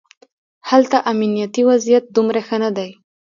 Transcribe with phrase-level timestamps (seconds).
[0.69, 2.89] هلته امنیتي وضعیت دومره ښه نه دی.